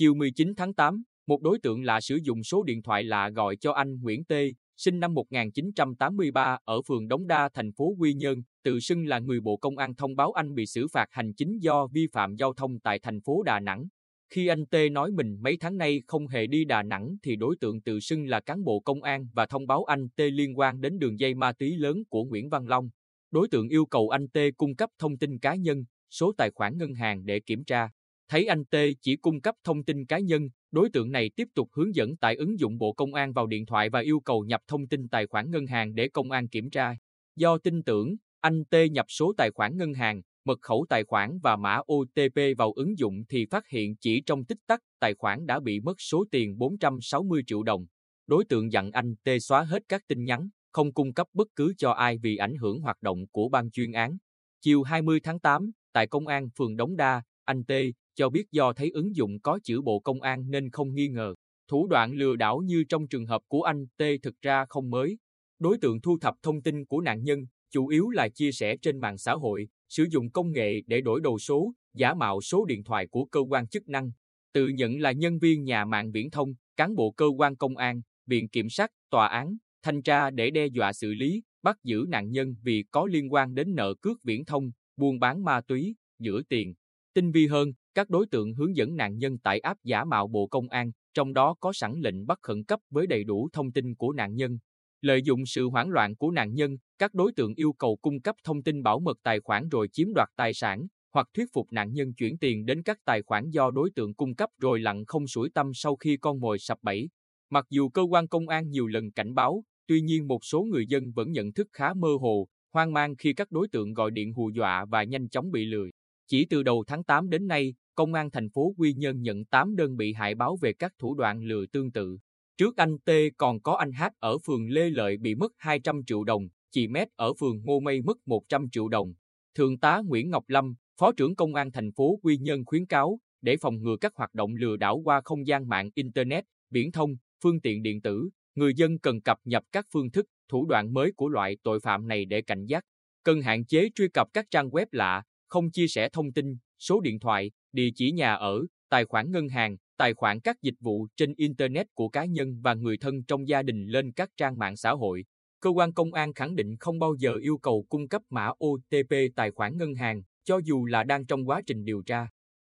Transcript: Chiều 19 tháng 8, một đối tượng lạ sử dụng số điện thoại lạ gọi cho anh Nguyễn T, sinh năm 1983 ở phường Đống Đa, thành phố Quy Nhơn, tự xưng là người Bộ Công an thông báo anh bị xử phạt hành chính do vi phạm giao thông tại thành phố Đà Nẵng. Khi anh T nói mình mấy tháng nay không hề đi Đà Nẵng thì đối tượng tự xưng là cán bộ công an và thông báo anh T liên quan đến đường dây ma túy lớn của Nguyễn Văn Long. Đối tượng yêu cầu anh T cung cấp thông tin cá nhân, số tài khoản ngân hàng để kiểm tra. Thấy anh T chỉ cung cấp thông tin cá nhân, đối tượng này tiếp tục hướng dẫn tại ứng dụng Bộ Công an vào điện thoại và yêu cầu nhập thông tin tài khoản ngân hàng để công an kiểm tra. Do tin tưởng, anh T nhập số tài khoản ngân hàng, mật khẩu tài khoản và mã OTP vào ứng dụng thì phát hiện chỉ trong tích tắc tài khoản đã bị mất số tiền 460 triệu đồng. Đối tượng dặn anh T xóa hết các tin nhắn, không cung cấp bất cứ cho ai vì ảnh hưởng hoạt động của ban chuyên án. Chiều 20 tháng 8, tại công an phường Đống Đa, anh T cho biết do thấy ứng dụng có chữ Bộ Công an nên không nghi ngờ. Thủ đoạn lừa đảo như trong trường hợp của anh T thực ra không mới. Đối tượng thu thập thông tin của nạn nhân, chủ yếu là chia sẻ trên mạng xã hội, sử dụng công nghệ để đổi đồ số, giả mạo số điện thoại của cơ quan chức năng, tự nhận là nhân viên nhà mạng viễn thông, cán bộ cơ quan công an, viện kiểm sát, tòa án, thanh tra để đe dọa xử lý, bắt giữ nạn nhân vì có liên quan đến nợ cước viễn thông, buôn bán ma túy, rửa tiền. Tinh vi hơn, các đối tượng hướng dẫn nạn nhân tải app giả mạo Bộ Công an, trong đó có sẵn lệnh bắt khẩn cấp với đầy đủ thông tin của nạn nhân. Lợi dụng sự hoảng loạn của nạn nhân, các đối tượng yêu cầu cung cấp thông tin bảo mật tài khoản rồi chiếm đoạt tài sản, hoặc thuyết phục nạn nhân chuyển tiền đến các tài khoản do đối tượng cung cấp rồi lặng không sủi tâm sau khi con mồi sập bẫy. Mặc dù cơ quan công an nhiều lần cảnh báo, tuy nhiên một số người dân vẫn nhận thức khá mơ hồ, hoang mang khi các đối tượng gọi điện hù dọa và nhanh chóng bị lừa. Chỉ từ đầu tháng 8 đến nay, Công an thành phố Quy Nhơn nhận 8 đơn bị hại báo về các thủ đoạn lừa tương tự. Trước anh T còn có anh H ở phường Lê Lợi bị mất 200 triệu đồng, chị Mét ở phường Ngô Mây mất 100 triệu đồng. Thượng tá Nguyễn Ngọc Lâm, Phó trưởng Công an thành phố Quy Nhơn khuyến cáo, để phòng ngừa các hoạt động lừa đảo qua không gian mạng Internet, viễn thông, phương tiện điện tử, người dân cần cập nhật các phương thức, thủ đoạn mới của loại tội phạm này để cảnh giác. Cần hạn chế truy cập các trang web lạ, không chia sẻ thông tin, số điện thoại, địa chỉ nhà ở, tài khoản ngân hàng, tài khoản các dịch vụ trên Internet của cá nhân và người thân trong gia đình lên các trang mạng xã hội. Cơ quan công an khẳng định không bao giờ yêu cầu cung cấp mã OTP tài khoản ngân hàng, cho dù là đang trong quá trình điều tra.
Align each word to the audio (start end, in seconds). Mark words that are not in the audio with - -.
Chiều 0.00 0.14
19 0.14 0.54
tháng 0.56 0.74
8, 0.74 1.02
một 1.26 1.42
đối 1.42 1.58
tượng 1.58 1.82
lạ 1.82 2.00
sử 2.00 2.18
dụng 2.22 2.42
số 2.42 2.62
điện 2.62 2.82
thoại 2.82 3.04
lạ 3.04 3.30
gọi 3.30 3.56
cho 3.56 3.72
anh 3.72 4.00
Nguyễn 4.00 4.24
T, 4.24 4.32
sinh 4.76 5.00
năm 5.00 5.14
1983 5.14 6.58
ở 6.64 6.82
phường 6.82 7.08
Đống 7.08 7.26
Đa, 7.26 7.48
thành 7.54 7.72
phố 7.72 7.94
Quy 7.98 8.14
Nhơn, 8.14 8.42
tự 8.64 8.80
xưng 8.80 9.06
là 9.06 9.18
người 9.18 9.40
Bộ 9.40 9.56
Công 9.56 9.78
an 9.78 9.94
thông 9.94 10.16
báo 10.16 10.32
anh 10.32 10.54
bị 10.54 10.66
xử 10.66 10.88
phạt 10.92 11.06
hành 11.10 11.34
chính 11.34 11.58
do 11.58 11.86
vi 11.86 12.06
phạm 12.12 12.34
giao 12.36 12.52
thông 12.54 12.80
tại 12.80 12.98
thành 12.98 13.20
phố 13.20 13.42
Đà 13.42 13.60
Nẵng. 13.60 13.84
Khi 14.30 14.46
anh 14.46 14.66
T 14.66 14.74
nói 14.92 15.10
mình 15.10 15.36
mấy 15.40 15.56
tháng 15.60 15.78
nay 15.78 16.02
không 16.06 16.26
hề 16.26 16.46
đi 16.46 16.64
Đà 16.64 16.82
Nẵng 16.82 17.16
thì 17.22 17.36
đối 17.36 17.56
tượng 17.60 17.80
tự 17.80 18.00
xưng 18.00 18.26
là 18.26 18.40
cán 18.40 18.64
bộ 18.64 18.80
công 18.80 19.02
an 19.02 19.26
và 19.32 19.46
thông 19.46 19.66
báo 19.66 19.84
anh 19.84 20.08
T 20.08 20.20
liên 20.20 20.58
quan 20.58 20.80
đến 20.80 20.98
đường 20.98 21.20
dây 21.20 21.34
ma 21.34 21.52
túy 21.52 21.76
lớn 21.76 22.02
của 22.08 22.24
Nguyễn 22.24 22.48
Văn 22.48 22.66
Long. 22.66 22.88
Đối 23.30 23.48
tượng 23.48 23.68
yêu 23.68 23.86
cầu 23.86 24.08
anh 24.08 24.28
T 24.28 24.38
cung 24.56 24.76
cấp 24.76 24.90
thông 24.98 25.18
tin 25.18 25.38
cá 25.38 25.54
nhân, 25.54 25.84
số 26.10 26.32
tài 26.36 26.50
khoản 26.50 26.78
ngân 26.78 26.94
hàng 26.94 27.26
để 27.26 27.40
kiểm 27.40 27.64
tra. 27.64 27.90
Thấy 28.30 28.46
anh 28.46 28.64
T 28.64 28.76
chỉ 29.02 29.16
cung 29.16 29.40
cấp 29.40 29.54
thông 29.64 29.84
tin 29.84 30.06
cá 30.06 30.18
nhân, 30.18 30.48
đối 30.70 30.90
tượng 30.90 31.12
này 31.12 31.30
tiếp 31.36 31.48
tục 31.54 31.68
hướng 31.72 31.94
dẫn 31.94 32.16
tại 32.16 32.34
ứng 32.34 32.58
dụng 32.58 32.78
Bộ 32.78 32.92
Công 32.92 33.14
an 33.14 33.32
vào 33.32 33.46
điện 33.46 33.66
thoại 33.66 33.90
và 33.90 34.00
yêu 34.00 34.20
cầu 34.20 34.44
nhập 34.44 34.60
thông 34.68 34.86
tin 34.86 35.08
tài 35.08 35.26
khoản 35.26 35.50
ngân 35.50 35.66
hàng 35.66 35.94
để 35.94 36.08
công 36.08 36.30
an 36.30 36.48
kiểm 36.48 36.70
tra. 36.70 36.96
Do 37.36 37.58
tin 37.58 37.82
tưởng, 37.82 38.16
anh 38.40 38.64
T 38.64 38.74
nhập 38.90 39.06
số 39.08 39.32
tài 39.36 39.50
khoản 39.50 39.76
ngân 39.76 39.94
hàng, 39.94 40.22
mật 40.44 40.58
khẩu 40.62 40.86
tài 40.88 41.04
khoản 41.04 41.38
và 41.42 41.56
mã 41.56 41.78
OTP 41.92 42.58
vào 42.58 42.72
ứng 42.72 42.98
dụng 42.98 43.22
thì 43.28 43.46
phát 43.50 43.68
hiện 43.68 43.96
chỉ 43.96 44.22
trong 44.26 44.44
tích 44.44 44.58
tắc 44.66 44.80
tài 45.00 45.14
khoản 45.14 45.46
đã 45.46 45.60
bị 45.60 45.80
mất 45.80 46.00
số 46.00 46.24
tiền 46.30 46.58
460 46.58 47.42
triệu 47.46 47.62
đồng. 47.62 47.86
Đối 48.26 48.44
tượng 48.44 48.72
dặn 48.72 48.90
anh 48.90 49.14
T 49.24 49.28
xóa 49.40 49.62
hết 49.62 49.82
các 49.88 50.02
tin 50.08 50.24
nhắn, 50.24 50.48
không 50.72 50.92
cung 50.92 51.14
cấp 51.14 51.26
bất 51.32 51.48
cứ 51.56 51.72
cho 51.78 51.90
ai 51.90 52.18
vì 52.18 52.36
ảnh 52.36 52.54
hưởng 52.56 52.80
hoạt 52.80 53.02
động 53.02 53.26
của 53.30 53.48
ban 53.48 53.70
chuyên 53.70 53.92
án. 53.92 54.16
Chiều 54.60 54.82
20 54.82 55.20
tháng 55.22 55.40
8, 55.40 55.70
tại 55.92 56.06
công 56.06 56.26
an 56.26 56.48
phường 56.58 56.76
Đống 56.76 56.96
Đa, 56.96 57.22
anh 57.44 57.64
T 57.64 57.72
cho 58.14 58.28
biết 58.30 58.44
do 58.52 58.72
thấy 58.72 58.90
ứng 58.90 59.16
dụng 59.16 59.40
có 59.40 59.58
chữ 59.64 59.82
Bộ 59.82 60.00
Công 60.00 60.22
an 60.22 60.50
nên 60.50 60.70
không 60.70 60.94
nghi 60.94 61.08
ngờ. 61.08 61.34
Thủ 61.68 61.86
đoạn 61.86 62.12
lừa 62.12 62.36
đảo 62.36 62.58
như 62.58 62.84
trong 62.88 63.08
trường 63.08 63.26
hợp 63.26 63.42
của 63.48 63.62
anh 63.62 63.86
T 63.86 64.02
thực 64.22 64.40
ra 64.42 64.64
không 64.68 64.90
mới. 64.90 65.18
Đối 65.58 65.78
tượng 65.78 66.00
thu 66.00 66.18
thập 66.18 66.34
thông 66.42 66.62
tin 66.62 66.84
của 66.84 67.00
nạn 67.00 67.24
nhân, 67.24 67.46
chủ 67.70 67.86
yếu 67.86 68.10
là 68.10 68.28
chia 68.28 68.52
sẻ 68.52 68.76
trên 68.76 69.00
mạng 69.00 69.18
xã 69.18 69.32
hội, 69.32 69.68
sử 69.88 70.06
dụng 70.10 70.30
công 70.30 70.52
nghệ 70.52 70.80
để 70.86 71.00
đổi 71.00 71.20
đồ 71.20 71.38
số, 71.38 71.72
giả 71.94 72.14
mạo 72.14 72.40
số 72.40 72.64
điện 72.64 72.84
thoại 72.84 73.06
của 73.06 73.24
cơ 73.24 73.40
quan 73.40 73.68
chức 73.68 73.88
năng, 73.88 74.10
tự 74.52 74.68
nhận 74.68 75.00
là 75.00 75.12
nhân 75.12 75.38
viên 75.38 75.64
nhà 75.64 75.84
mạng 75.84 76.12
viễn 76.12 76.30
thông, 76.30 76.54
cán 76.76 76.94
bộ 76.94 77.10
cơ 77.10 77.26
quan 77.26 77.56
công 77.56 77.76
an, 77.76 78.00
viện 78.26 78.48
kiểm 78.48 78.70
sát, 78.70 78.90
tòa 79.10 79.28
án, 79.28 79.56
thanh 79.82 80.02
tra 80.02 80.30
để 80.30 80.50
đe 80.50 80.66
dọa 80.66 80.92
xử 80.92 81.14
lý, 81.14 81.42
bắt 81.62 81.76
giữ 81.84 82.04
nạn 82.08 82.30
nhân 82.30 82.56
vì 82.62 82.84
có 82.90 83.06
liên 83.06 83.32
quan 83.32 83.54
đến 83.54 83.74
nợ 83.74 83.94
cước 84.00 84.22
viễn 84.24 84.44
thông, 84.44 84.70
buôn 84.96 85.18
bán 85.18 85.44
ma 85.44 85.60
túy, 85.60 85.94
rửa 86.18 86.42
tiền. 86.48 86.74
Tinh 87.14 87.32
vi 87.32 87.46
hơn, 87.46 87.72
các 87.94 88.10
đối 88.10 88.26
tượng 88.26 88.54
hướng 88.54 88.76
dẫn 88.76 88.96
nạn 88.96 89.18
nhân 89.18 89.38
tải 89.38 89.58
app 89.58 89.84
giả 89.84 90.04
mạo 90.04 90.28
Bộ 90.28 90.46
Công 90.46 90.68
an, 90.68 90.90
trong 91.14 91.32
đó 91.32 91.54
có 91.60 91.72
sẵn 91.72 92.00
lệnh 92.00 92.26
bắt 92.26 92.38
khẩn 92.42 92.64
cấp 92.64 92.80
với 92.90 93.06
đầy 93.06 93.24
đủ 93.24 93.48
thông 93.52 93.72
tin 93.72 93.94
của 93.94 94.12
nạn 94.12 94.34
nhân. 94.34 94.58
Lợi 95.00 95.22
dụng 95.22 95.46
sự 95.46 95.68
hoảng 95.68 95.88
loạn 95.88 96.16
của 96.16 96.30
nạn 96.30 96.54
nhân, 96.54 96.76
các 96.98 97.14
đối 97.14 97.32
tượng 97.32 97.54
yêu 97.54 97.72
cầu 97.72 97.96
cung 98.02 98.20
cấp 98.20 98.36
thông 98.44 98.62
tin 98.62 98.82
bảo 98.82 99.00
mật 99.00 99.18
tài 99.22 99.40
khoản 99.40 99.68
rồi 99.68 99.88
chiếm 99.92 100.08
đoạt 100.14 100.28
tài 100.36 100.54
sản, 100.54 100.86
hoặc 101.12 101.28
thuyết 101.34 101.46
phục 101.52 101.72
nạn 101.72 101.92
nhân 101.92 102.14
chuyển 102.14 102.38
tiền 102.38 102.66
đến 102.66 102.82
các 102.82 102.98
tài 103.04 103.22
khoản 103.22 103.50
do 103.50 103.70
đối 103.70 103.90
tượng 103.94 104.14
cung 104.14 104.34
cấp 104.34 104.50
rồi 104.58 104.80
lặng 104.80 105.04
không 105.06 105.26
sủi 105.26 105.50
tâm 105.50 105.70
sau 105.74 105.96
khi 105.96 106.16
con 106.16 106.40
mồi 106.40 106.58
sập 106.58 106.78
bẫy. 106.82 107.08
Mặc 107.50 107.66
dù 107.70 107.88
cơ 107.88 108.02
quan 108.02 108.28
công 108.28 108.48
an 108.48 108.70
nhiều 108.70 108.86
lần 108.86 109.12
cảnh 109.12 109.34
báo, 109.34 109.64
tuy 109.86 110.00
nhiên 110.00 110.28
một 110.28 110.44
số 110.44 110.62
người 110.62 110.86
dân 110.86 111.12
vẫn 111.12 111.32
nhận 111.32 111.52
thức 111.52 111.68
khá 111.72 111.94
mơ 111.94 112.08
hồ, 112.20 112.48
hoang 112.72 112.92
mang 112.92 113.16
khi 113.16 113.32
các 113.32 113.50
đối 113.50 113.68
tượng 113.68 113.94
gọi 113.94 114.10
điện 114.10 114.32
hù 114.32 114.50
dọa 114.50 114.84
và 114.84 115.04
nhanh 115.04 115.28
chóng 115.28 115.50
bị 115.50 115.64
lừa. 115.64 115.86
Chỉ 116.30 116.46
từ 116.50 116.62
đầu 116.62 116.84
tháng 116.86 117.04
8 117.04 117.30
đến 117.30 117.46
nay, 117.46 117.74
Công 117.94 118.14
an 118.14 118.30
thành 118.30 118.50
phố 118.50 118.74
Quy 118.78 118.94
Nhơn 118.94 119.22
nhận 119.22 119.44
8 119.44 119.76
đơn 119.76 119.96
bị 119.96 120.12
hại 120.12 120.34
báo 120.34 120.56
về 120.60 120.72
các 120.72 120.92
thủ 120.98 121.14
đoạn 121.14 121.42
lừa 121.42 121.66
tương 121.66 121.92
tự. 121.92 122.18
Trước 122.56 122.76
anh 122.76 122.98
T 122.98 123.10
còn 123.36 123.60
có 123.60 123.72
anh 123.72 123.92
H 123.92 124.02
ở 124.18 124.38
phường 124.38 124.68
Lê 124.68 124.90
Lợi 124.90 125.16
bị 125.16 125.34
mất 125.34 125.52
200 125.56 126.04
triệu 126.06 126.24
đồng, 126.24 126.48
chị 126.70 126.88
Mét 126.88 127.08
ở 127.16 127.32
phường 127.40 127.64
Ngô 127.64 127.80
Mây 127.80 128.02
mất 128.02 128.16
100 128.26 128.70
triệu 128.70 128.88
đồng. 128.88 129.14
Thượng 129.54 129.78
tá 129.78 130.02
Nguyễn 130.06 130.30
Ngọc 130.30 130.44
Lâm, 130.48 130.74
Phó 131.00 131.12
trưởng 131.12 131.36
Công 131.36 131.54
an 131.54 131.72
thành 131.72 131.92
phố 131.92 132.18
Quy 132.22 132.38
Nhơn 132.38 132.64
khuyến 132.64 132.86
cáo, 132.86 133.18
để 133.42 133.56
phòng 133.56 133.82
ngừa 133.82 133.96
các 134.00 134.12
hoạt 134.14 134.34
động 134.34 134.54
lừa 134.54 134.76
đảo 134.76 135.00
qua 135.04 135.20
không 135.24 135.46
gian 135.46 135.68
mạng 135.68 135.90
Internet, 135.94 136.44
viễn 136.70 136.92
thông, 136.92 137.16
phương 137.42 137.60
tiện 137.60 137.82
điện 137.82 138.00
tử, 138.00 138.30
người 138.54 138.72
dân 138.76 138.98
cần 138.98 139.20
cập 139.20 139.38
nhật 139.44 139.64
các 139.72 139.86
phương 139.92 140.10
thức, 140.10 140.26
thủ 140.48 140.66
đoạn 140.66 140.92
mới 140.94 141.12
của 141.16 141.28
loại 141.28 141.56
tội 141.62 141.80
phạm 141.80 142.08
này 142.08 142.24
để 142.24 142.42
cảnh 142.42 142.66
giác. 142.66 142.84
Cần 143.22 143.42
hạn 143.42 143.64
chế 143.64 143.88
truy 143.94 144.08
cập 144.08 144.28
các 144.32 144.46
trang 144.50 144.68
web 144.68 144.86
lạ, 144.92 145.22
không 145.50 145.70
chia 145.70 145.88
sẻ 145.88 146.08
thông 146.08 146.32
tin, 146.32 146.56
số 146.78 147.00
điện 147.00 147.20
thoại, 147.20 147.50
địa 147.72 147.88
chỉ 147.94 148.12
nhà 148.12 148.34
ở, 148.34 148.66
tài 148.88 149.04
khoản 149.04 149.32
ngân 149.32 149.48
hàng, 149.48 149.76
tài 149.96 150.14
khoản 150.14 150.40
các 150.40 150.62
dịch 150.62 150.74
vụ 150.80 151.06
trên 151.16 151.34
Internet 151.36 151.86
của 151.94 152.08
cá 152.08 152.24
nhân 152.24 152.60
và 152.62 152.74
người 152.74 152.96
thân 152.98 153.24
trong 153.24 153.48
gia 153.48 153.62
đình 153.62 153.86
lên 153.86 154.12
các 154.12 154.30
trang 154.36 154.58
mạng 154.58 154.76
xã 154.76 154.90
hội. 154.90 155.24
Cơ 155.60 155.70
quan 155.70 155.92
công 155.92 156.14
an 156.14 156.34
khẳng 156.34 156.56
định 156.56 156.76
không 156.80 156.98
bao 156.98 157.14
giờ 157.18 157.34
yêu 157.42 157.58
cầu 157.58 157.86
cung 157.88 158.08
cấp 158.08 158.22
mã 158.30 158.48
OTP 158.64 159.14
tài 159.36 159.50
khoản 159.50 159.78
ngân 159.78 159.94
hàng, 159.94 160.22
cho 160.44 160.60
dù 160.64 160.86
là 160.86 161.04
đang 161.04 161.26
trong 161.26 161.48
quá 161.48 161.62
trình 161.66 161.84
điều 161.84 162.02
tra. 162.02 162.28